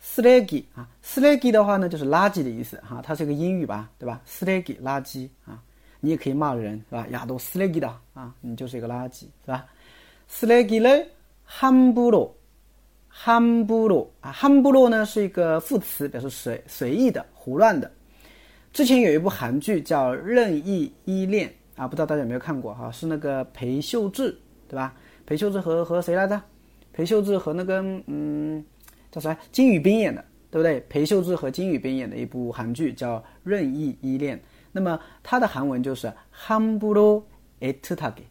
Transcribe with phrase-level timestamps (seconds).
[0.00, 4.20] 쓰레기啊，쓰레기的话呢，就是垃圾的意思哈，它是个英语吧，对吧？
[4.24, 5.60] 쓰레기垃圾啊，
[6.00, 7.06] 你也可以骂人是吧？
[7.08, 9.66] 呀，都쓰레기的啊，你就是一个垃圾是吧？
[10.30, 12.30] 쓰레기를함부 로，
[13.12, 17.90] 함부로啊，함부로呢是一个副词，表示随随意的、胡乱的。
[18.72, 21.48] 之前有一部韩剧叫《任意依恋》
[21.82, 22.92] 啊，不知道大家有没有看过哈？
[22.92, 24.94] 是那个裴秀智对吧？
[25.24, 26.40] 裴秀智和和谁来着？
[26.92, 28.64] 裴秀智和那个嗯。
[29.10, 29.36] 叫啥？
[29.50, 30.80] 金宇彬演的，对不对？
[30.88, 34.38] 裴秀智和金宇彬演的一部韩剧叫《任意依恋》。
[34.72, 36.12] 那么它的韩文就是“
[36.46, 38.24] 함부로애틋하게”，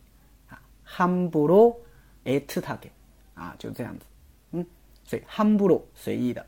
[0.50, 2.92] 啊，“함부로애틋하게”，
[3.34, 4.06] 啊，就这样子。
[4.52, 4.64] 嗯，
[5.04, 6.46] 所以“함부로”随意的。